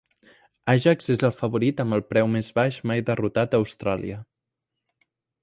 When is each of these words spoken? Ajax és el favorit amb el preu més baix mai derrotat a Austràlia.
Ajax 0.71 1.09
és 1.15 1.25
el 1.27 1.35
favorit 1.41 1.83
amb 1.83 1.97
el 1.97 2.03
preu 2.13 2.31
més 2.37 2.49
baix 2.61 2.81
mai 2.93 3.05
derrotat 3.11 3.55
a 3.55 3.61
Austràlia. 3.61 4.19